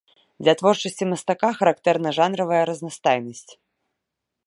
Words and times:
Для 0.45 0.53
творчасці 0.61 1.03
мастака 1.11 1.49
характэрна 1.59 2.09
жанравая 2.19 2.63
разнастайнасць. 2.73 3.49